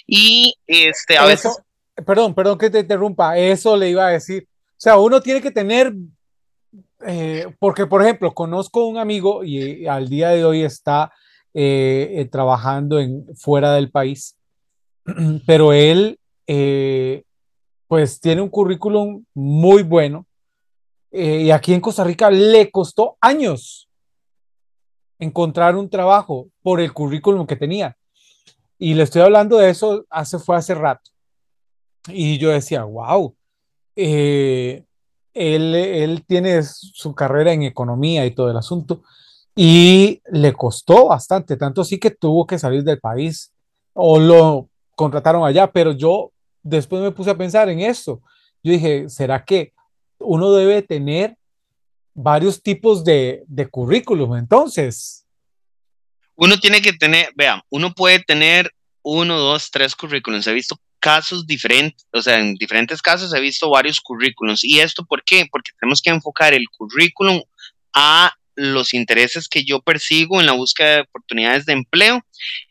[0.06, 1.58] Y este, a veces...
[2.06, 4.46] Perdón, perdón que te interrumpa, eso le iba a decir.
[4.48, 5.94] O sea, uno tiene que tener,
[7.06, 11.12] eh, porque por ejemplo, conozco un amigo y al día de hoy está
[11.54, 14.36] eh, trabajando en, fuera del país
[15.46, 17.22] pero él eh,
[17.86, 20.26] pues tiene un currículum muy bueno
[21.12, 23.88] eh, y aquí en Costa Rica le costó años
[25.20, 27.96] encontrar un trabajo por el currículum que tenía.
[28.78, 31.12] Y le estoy hablando de eso hace, fue hace rato.
[32.08, 33.34] Y yo decía, wow,
[33.96, 34.84] eh,
[35.32, 39.02] él, él tiene su carrera en economía y todo el asunto.
[39.56, 43.52] Y le costó bastante, tanto así que tuvo que salir del país
[43.92, 48.20] o lo contrataron allá, pero yo después me puse a pensar en eso.
[48.62, 49.72] Yo dije, ¿será que
[50.18, 51.36] uno debe tener
[52.14, 55.26] varios tipos de, de currículum entonces?
[56.36, 60.46] Uno tiene que tener, vean, uno puede tener uno, dos, tres currículums.
[60.46, 64.64] He visto casos diferentes, o sea, en diferentes casos he visto varios currículums.
[64.64, 65.46] ¿Y esto por qué?
[65.52, 67.42] Porque tenemos que enfocar el currículum
[67.92, 72.24] a los intereses que yo persigo en la búsqueda de oportunidades de empleo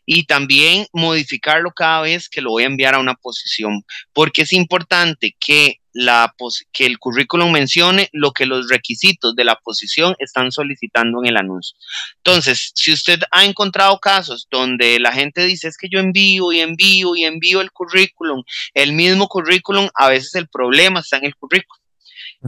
[0.06, 4.52] y también modificarlo cada vez que lo voy a enviar a una posición, porque es
[4.52, 6.34] importante que, la,
[6.72, 11.36] que el currículum mencione lo que los requisitos de la posición están solicitando en el
[11.36, 11.76] anuncio.
[12.16, 16.60] Entonces, si usted ha encontrado casos donde la gente dice es que yo envío y
[16.60, 18.42] envío y envío el currículum,
[18.74, 21.83] el mismo currículum, a veces el problema está en el currículum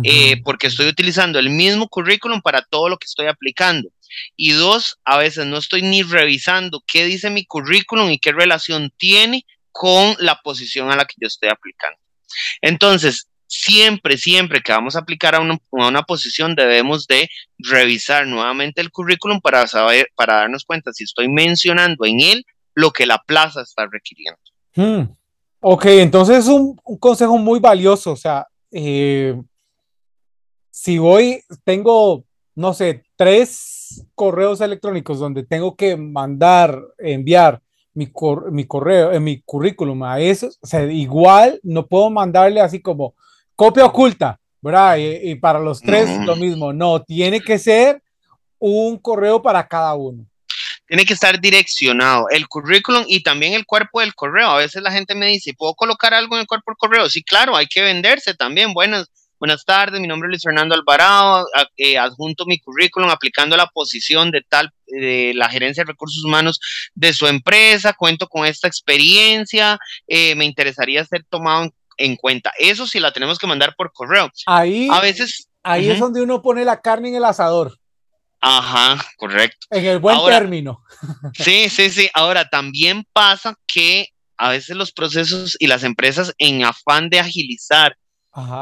[0.03, 3.89] eh, porque estoy utilizando el mismo currículum para todo lo que estoy aplicando.
[4.37, 8.93] Y dos, a veces no estoy ni revisando qué dice mi currículum y qué relación
[8.97, 11.99] tiene con la posición a la que yo estoy aplicando.
[12.61, 17.29] Entonces, siempre, siempre que vamos a aplicar a una, a una, posición, debemos de
[17.59, 22.91] revisar nuevamente el currículum para saber, para darnos cuenta si estoy mencionando en él lo
[22.91, 24.41] que la plaza está requiriendo.
[24.75, 25.15] Hmm.
[25.61, 29.35] Ok, entonces es un, un, consejo muy valioso, o sea, eh,
[30.77, 37.62] si voy, tengo, no sé, tres correos electrónicos donde tengo que mandar, enviar
[37.95, 38.12] mi,
[38.51, 43.15] mi correo, eh, mi currículum a esos, o sea, igual no puedo mandarle así como
[43.55, 44.99] copia oculta, ¿verdad?
[44.99, 48.03] Y, para los tres lo mismo, no, tiene que ser
[48.59, 50.27] un correo para cada uno
[50.89, 54.51] tiene que estar direccionado el currículum y también el cuerpo del correo.
[54.51, 57.09] A veces la gente me dice, ¿puedo colocar algo en el cuerpo del correo?
[57.09, 58.73] Sí, claro, hay que venderse también.
[58.73, 61.46] Buenas, Buenas tardes, mi nombre es Luis Fernando Alvarado,
[61.77, 66.59] eh, adjunto mi currículum aplicando la posición de tal de la gerencia de recursos humanos
[66.94, 72.51] de su empresa, cuento con esta experiencia, eh, me interesaría ser tomado en, cuenta.
[72.59, 74.31] Eso sí la tenemos que mandar por correo.
[74.46, 77.79] Ahí, a veces, ahí es donde uno pone la carne en el asador.
[78.40, 79.66] Ajá, correcto.
[79.70, 80.83] En el buen término.
[81.35, 82.09] Sí, sí, sí.
[82.14, 87.96] Ahora, también pasa que a veces los procesos y las empresas en afán de agilizar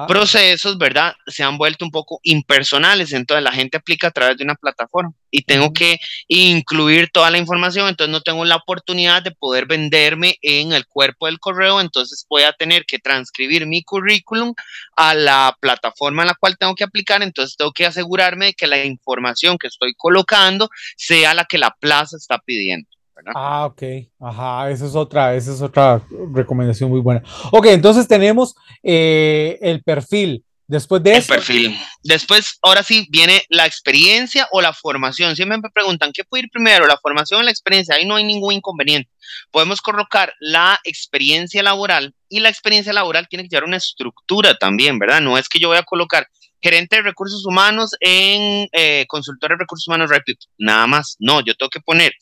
[0.06, 1.14] procesos, ¿verdad?
[1.26, 5.12] Se han vuelto un poco impersonales, entonces la gente aplica a través de una plataforma
[5.30, 10.36] y tengo que incluir toda la información, entonces no tengo la oportunidad de poder venderme
[10.42, 14.54] en el cuerpo del correo, entonces voy a tener que transcribir mi currículum
[14.96, 18.68] a la plataforma en la cual tengo que aplicar, entonces tengo que asegurarme de que
[18.68, 22.93] la información que estoy colocando sea la que la plaza está pidiendo.
[23.34, 23.82] Ah, ok.
[24.20, 27.22] Ajá, esa es otra, esa es otra recomendación muy buena.
[27.52, 30.44] Ok, entonces tenemos eh, el perfil.
[30.66, 31.34] Después de eso.
[31.34, 31.78] El perfil.
[32.02, 35.36] Después, ahora sí, viene la experiencia o la formación.
[35.36, 36.86] Siempre me preguntan, ¿qué puede ir primero?
[36.86, 37.94] ¿La formación o la experiencia?
[37.94, 39.10] Ahí no hay ningún inconveniente.
[39.50, 44.98] Podemos colocar la experiencia laboral y la experiencia laboral tiene que llevar una estructura también,
[44.98, 45.20] ¿verdad?
[45.20, 46.28] No es que yo voy a colocar
[46.62, 50.36] gerente de recursos humanos en eh, consultor de recursos humanos Rapid.
[50.56, 51.16] Nada más.
[51.18, 52.14] No, yo tengo que poner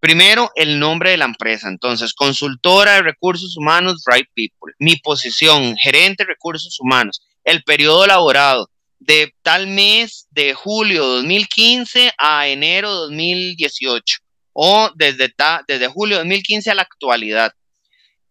[0.00, 1.68] Primero, el nombre de la empresa.
[1.68, 4.74] Entonces, consultora de recursos humanos, Right People.
[4.78, 7.22] Mi posición, gerente de recursos humanos.
[7.44, 14.18] El periodo laborado de tal mes de julio 2015 a enero 2018
[14.52, 15.32] o desde,
[15.66, 17.52] desde julio 2015 a la actualidad.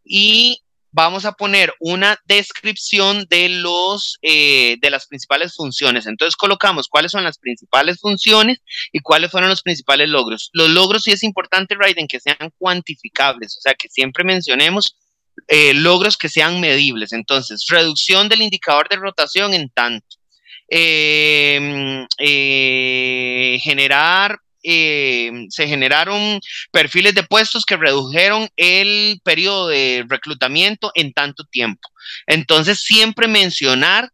[0.03, 6.05] Y vamos a poner una descripción de, los, eh, de las principales funciones.
[6.05, 8.59] Entonces colocamos cuáles son las principales funciones
[8.91, 10.49] y cuáles fueron los principales logros.
[10.53, 14.97] Los logros sí es importante, Raiden, que sean cuantificables, o sea, que siempre mencionemos
[15.47, 17.13] eh, logros que sean medibles.
[17.13, 20.17] Entonces, reducción del indicador de rotación en tanto.
[20.71, 22.05] Eh,
[23.61, 26.39] generar eh, se generaron
[26.71, 31.87] perfiles de puestos que redujeron el periodo de reclutamiento en tanto tiempo.
[32.27, 34.09] Entonces, siempre mencionar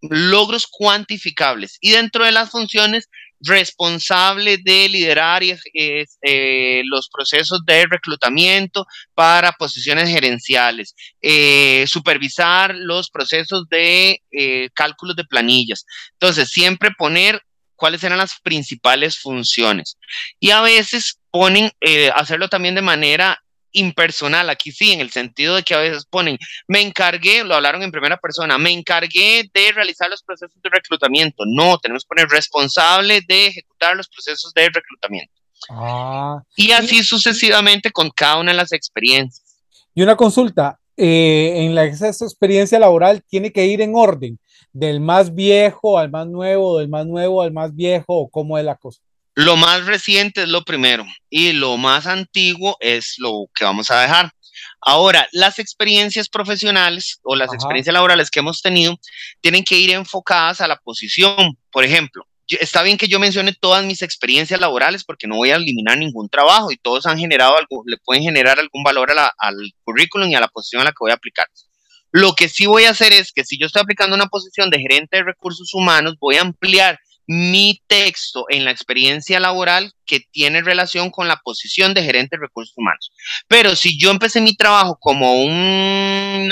[0.00, 3.08] logros cuantificables y dentro de las funciones
[3.40, 13.68] responsable de liderar eh, los procesos de reclutamiento para posiciones gerenciales, eh, supervisar los procesos
[13.68, 14.20] de
[14.74, 15.84] cálculos de planillas.
[16.14, 17.40] Entonces, siempre poner
[17.78, 19.96] cuáles eran las principales funciones.
[20.38, 25.54] Y a veces ponen, eh, hacerlo también de manera impersonal, aquí sí, en el sentido
[25.54, 29.72] de que a veces ponen, me encargué, lo hablaron en primera persona, me encargué de
[29.72, 31.44] realizar los procesos de reclutamiento.
[31.46, 35.32] No, tenemos que poner responsable de ejecutar los procesos de reclutamiento.
[35.70, 39.60] Ah, y así sucesivamente con cada una de las experiencias.
[39.94, 44.38] Y una consulta, eh, en la experiencia laboral tiene que ir en orden
[44.72, 48.64] del más viejo al más nuevo, del más nuevo al más viejo, o cómo es
[48.64, 49.00] la cosa?
[49.34, 54.00] Lo más reciente es lo primero y lo más antiguo es lo que vamos a
[54.00, 54.32] dejar.
[54.80, 58.96] Ahora, las experiencias profesionales o las experiencias laborales que hemos tenido
[59.40, 61.56] tienen que ir enfocadas a la posición.
[61.70, 65.56] Por ejemplo, está bien que yo mencione todas mis experiencias laborales porque no voy a
[65.56, 70.30] eliminar ningún trabajo y todos han generado algo, le pueden generar algún valor al currículum
[70.30, 71.48] y a la posición a la que voy a aplicar.
[72.10, 74.80] Lo que sí voy a hacer es que si yo estoy aplicando una posición de
[74.80, 76.98] gerente de recursos humanos, voy a ampliar
[77.30, 82.46] mi texto en la experiencia laboral que tiene relación con la posición de gerente de
[82.46, 83.12] recursos humanos.
[83.46, 86.50] Pero si yo empecé mi trabajo como un,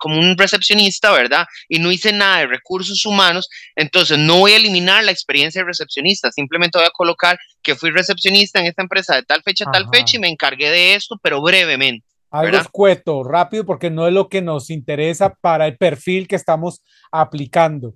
[0.00, 1.46] como un recepcionista, ¿verdad?
[1.68, 5.66] Y no hice nada de recursos humanos, entonces no voy a eliminar la experiencia de
[5.66, 9.72] recepcionista, simplemente voy a colocar que fui recepcionista en esta empresa de tal fecha a
[9.72, 12.06] tal fecha y me encargué de esto, pero brevemente.
[12.30, 16.82] Algo escueto, rápido, porque no es lo que nos interesa para el perfil que estamos
[17.10, 17.94] aplicando.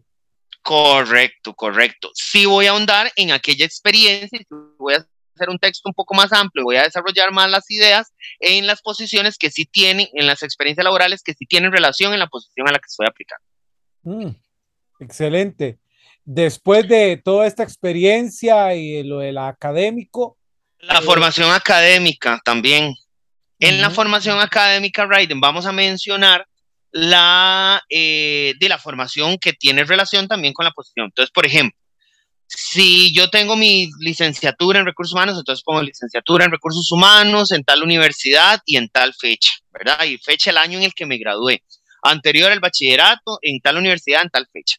[0.63, 2.11] Correcto, correcto.
[2.15, 4.39] Sí voy a ahondar en aquella experiencia,
[4.79, 8.13] voy a hacer un texto un poco más amplio, voy a desarrollar más las ideas
[8.39, 12.21] en las posiciones que sí tienen, en las experiencias laborales que sí tienen relación en
[12.21, 13.45] la posición a la que estoy aplicando.
[14.03, 14.37] Mm,
[15.01, 15.79] excelente.
[16.25, 20.39] Después de toda esta experiencia y lo del académico.
[20.79, 22.95] La eh, formación académica también.
[23.65, 26.49] En la formación académica, Raiden, vamos a mencionar
[26.91, 31.07] la, eh, de la formación que tiene relación también con la posición.
[31.07, 31.79] Entonces, por ejemplo,
[32.49, 37.63] si yo tengo mi licenciatura en recursos humanos, entonces pongo licenciatura en recursos humanos en
[37.63, 40.07] tal universidad y en tal fecha, ¿verdad?
[40.07, 41.63] Y fecha el año en el que me gradué.
[42.03, 44.79] Anterior al bachillerato, en tal universidad, en tal fecha.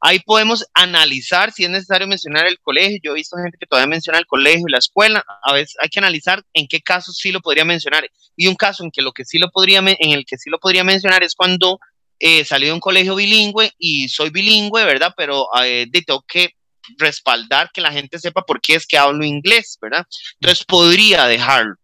[0.00, 3.00] Ahí podemos analizar si es necesario mencionar el colegio.
[3.02, 5.24] Yo he visto gente que todavía menciona el colegio y la escuela.
[5.42, 8.08] A veces hay que analizar en qué casos sí lo podría mencionar.
[8.36, 10.58] Y un caso en que lo que sí lo podría en el que sí lo
[10.58, 11.80] podría mencionar es cuando
[12.20, 15.14] eh, salí de un colegio bilingüe y soy bilingüe, ¿verdad?
[15.16, 16.54] Pero eh, tengo que
[16.96, 20.06] respaldar que la gente sepa por qué es que hablo inglés, ¿verdad?
[20.40, 21.74] Entonces podría dejarlo.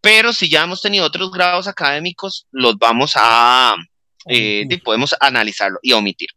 [0.00, 3.76] Pero si ya hemos tenido otros grados académicos, los vamos a,
[4.26, 6.30] eh, podemos analizarlo y omitir.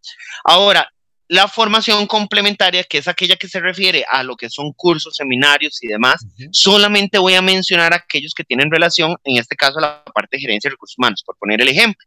[0.44, 0.93] Ahora,
[1.34, 5.82] la formación complementaria, que es aquella que se refiere a lo que son cursos, seminarios
[5.82, 10.04] y demás, solamente voy a mencionar aquellos que tienen relación, en este caso, a la
[10.14, 12.06] parte de gerencia de recursos humanos, por poner el ejemplo.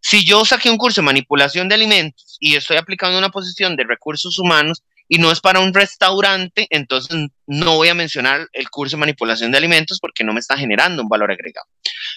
[0.00, 3.84] Si yo saqué un curso de manipulación de alimentos y estoy aplicando una posición de
[3.84, 7.14] recursos humanos y no es para un restaurante, entonces
[7.46, 11.02] no voy a mencionar el curso de manipulación de alimentos porque no me está generando
[11.02, 11.66] un valor agregado.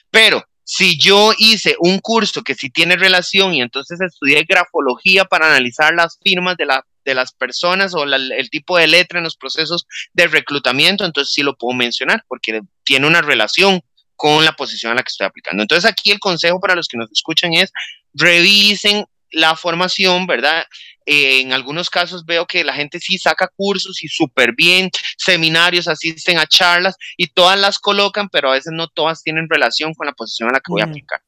[0.09, 5.47] Pero si yo hice un curso que sí tiene relación y entonces estudié grafología para
[5.47, 9.37] analizar las firmas de, la, de las personas o el tipo de letra en los
[9.37, 13.81] procesos de reclutamiento, entonces sí lo puedo mencionar porque tiene una relación
[14.17, 15.63] con la posición a la que estoy aplicando.
[15.63, 17.71] Entonces aquí el consejo para los que nos escuchan es
[18.13, 20.65] revisen la formación, ¿verdad?
[21.09, 25.87] Eh, en algunos casos veo que la gente sí saca cursos y súper bien, seminarios,
[25.87, 30.05] asisten a charlas y todas las colocan, pero a veces no todas tienen relación con
[30.05, 31.21] la posición a la que voy a aplicar.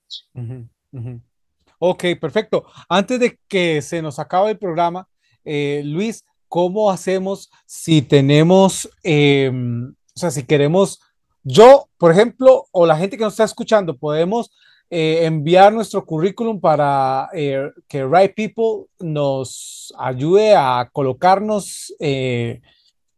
[1.79, 2.65] Ok, perfecto.
[2.89, 5.07] Antes de que se nos acabe el programa,
[5.45, 10.99] eh, Luis, ¿cómo hacemos si tenemos, em, o sea, si queremos,
[11.43, 14.51] yo, por ejemplo, o la gente que nos está escuchando, podemos
[14.89, 22.61] eh, enviar nuestro currículum para eh, que Right People nos ayude a colocarnos eh,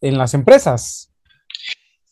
[0.02, 1.11] en las empresas.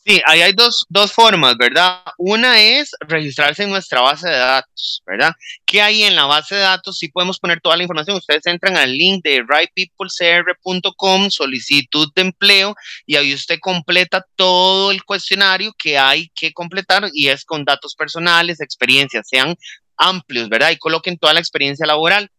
[0.06, 2.02] Sí, ahí hay dos, dos, formas, ¿verdad?
[2.18, 5.34] Una es registrarse en nuestra base de datos, ¿verdad?
[5.66, 6.98] ¿Qué hay en la base de datos?
[6.98, 8.16] Sí podemos poner toda la información.
[8.18, 15.04] Ustedes entran al link de rightpeoplecr.com, solicitud de empleo, y ahí usted completa todo el
[15.04, 19.56] cuestionario que hay que completar y es con datos personales, experiencias, sean
[19.98, 20.72] amplios, ¿verdad?
[20.72, 22.32] Y coloquen toda la experiencia laboral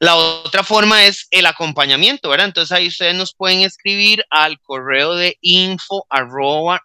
[0.00, 2.46] la otra forma es el acompañamiento, ¿verdad?
[2.46, 6.82] Entonces ahí ustedes nos pueden escribir al correo de info arroba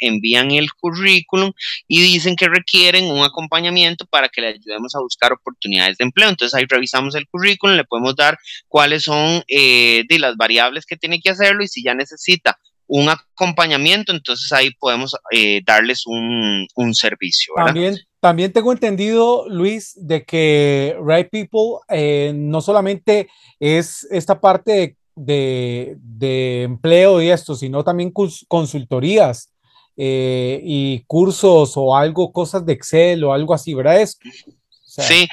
[0.00, 1.52] envían el currículum
[1.88, 6.28] y dicen que requieren un acompañamiento para que le ayudemos a buscar oportunidades de empleo.
[6.28, 8.38] Entonces ahí revisamos el currículum, le podemos dar
[8.68, 13.08] cuáles son eh, de las variables que tiene que hacerlo y si ya necesita un
[13.08, 17.54] acompañamiento, entonces ahí podemos eh, darles un, un servicio.
[17.56, 17.72] ¿verdad?
[17.72, 23.28] También también tengo entendido, Luis, de que Right People eh, no solamente
[23.60, 25.98] es esta parte de,
[26.62, 28.14] empleo y esto, sino también
[28.48, 29.52] consultorías
[29.98, 34.08] eh, y cursos o algo, cosas de Excel o algo así, ¿verdad?
[34.86, 35.28] sí,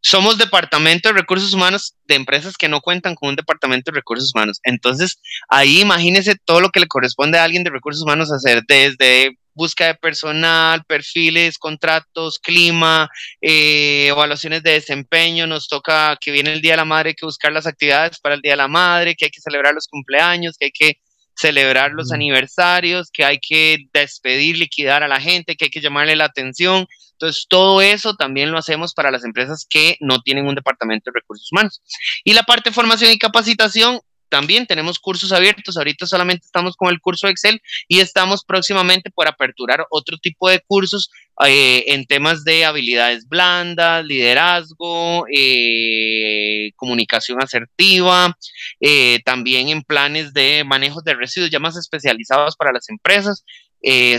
[0.00, 4.32] somos departamento de recursos humanos de empresas que no cuentan con un departamento de recursos
[4.34, 4.58] humanos.
[4.64, 9.38] Entonces, ahí imagínese todo lo que le corresponde a alguien de recursos humanos hacer desde
[9.54, 13.08] búsqueda de personal, perfiles, contratos, clima,
[13.40, 15.46] eh, evaluaciones de desempeño.
[15.46, 18.40] Nos toca que viene el Día de la Madre, que buscar las actividades para el
[18.40, 20.98] Día de la Madre, que hay que celebrar los cumpleaños, que hay que
[21.34, 26.16] celebrar los aniversarios, que hay que despedir, liquidar a la gente, que hay que llamarle
[26.16, 26.86] la atención.
[27.12, 31.20] Entonces, todo eso también lo hacemos para las empresas que no tienen un departamento de
[31.20, 31.80] recursos humanos.
[32.24, 34.00] Y la parte de formación y capacitación,
[34.32, 35.76] también tenemos cursos abiertos.
[35.76, 40.58] Ahorita solamente estamos con el curso Excel y estamos próximamente por aperturar otro tipo de
[40.60, 41.10] cursos
[41.44, 48.34] eh, en temas de habilidades blandas, liderazgo, eh, comunicación asertiva,
[48.80, 53.44] eh, también en planes de manejo de residuos ya más especializados para las empresas.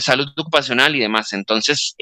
[0.01, 1.33] salud ocupacional y demás.
[1.33, 1.95] Entonces,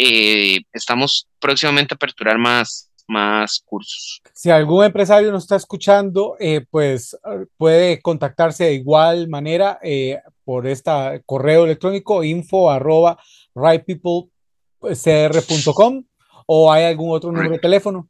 [0.73, 4.21] estamos próximamente a aperturar más, más cursos.
[4.33, 7.15] Si algún empresario nos está escuchando, eh, pues
[7.57, 10.91] puede contactarse de igual manera eh, por este
[11.25, 13.17] correo electrónico info arroba
[13.55, 16.03] rightpeoplecr.com
[16.45, 18.09] o hay algún otro número de teléfono.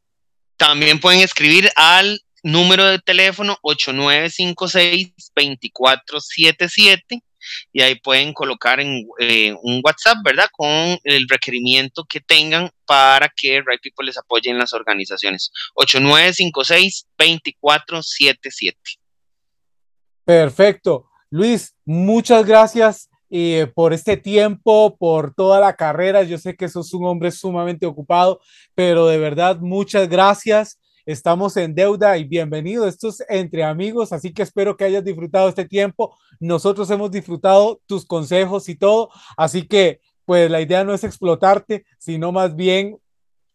[0.57, 7.23] También pueden escribir al número de teléfono 8956 2477
[7.71, 10.47] y ahí pueden colocar en eh, un WhatsApp, ¿verdad?
[10.51, 15.51] Con el requerimiento que tengan para que Right People les apoye en las organizaciones.
[15.75, 18.75] 8956-2477.
[20.25, 21.07] Perfecto.
[21.29, 26.23] Luis, muchas gracias eh, por este tiempo, por toda la carrera.
[26.23, 28.41] Yo sé que sos un hombre sumamente ocupado,
[28.75, 32.87] pero de verdad, muchas gracias estamos en deuda y bienvenido.
[32.87, 36.15] Esto es entre amigos, así que espero que hayas disfrutado este tiempo.
[36.39, 41.85] Nosotros hemos disfrutado tus consejos y todo, así que pues la idea no es explotarte,
[41.97, 42.97] sino más bien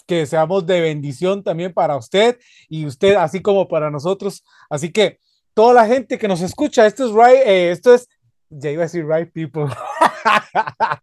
[0.06, 2.38] que seamos de bendición también para usted
[2.68, 4.44] y usted, así como para nosotros.
[4.70, 5.18] Así que
[5.54, 8.08] toda la gente que nos escucha, esto es right, eh, esto es,
[8.48, 9.66] ya iba a decir right people.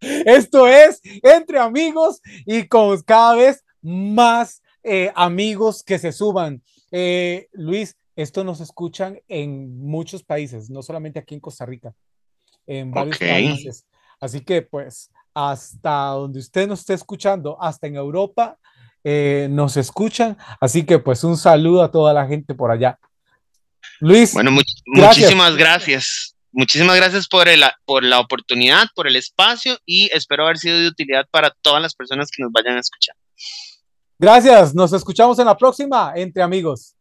[0.00, 6.62] esto es entre amigos y con cada vez más eh, amigos que se suban.
[6.92, 11.94] Eh, Luis, esto nos escuchan en muchos países, no solamente aquí en Costa Rica,
[12.66, 13.86] en varios países.
[14.20, 18.56] Así que pues hasta donde usted nos esté escuchando, hasta en Europa,
[19.02, 20.36] eh, nos escuchan.
[20.60, 22.98] Así que pues un saludo a toda la gente por allá.
[24.00, 24.32] Luis.
[24.32, 24.52] Bueno,
[24.86, 26.36] muchísimas gracias.
[26.52, 30.86] Muchísimas gracias por, el, por la oportunidad, por el espacio y espero haber sido de
[30.86, 33.16] utilidad para todas las personas que nos vayan a escuchar.
[34.24, 36.96] Gracias, nos escuchamos en la próxima, entre amigos.